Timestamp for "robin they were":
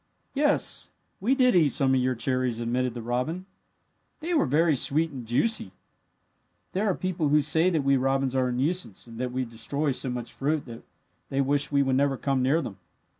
3.03-4.47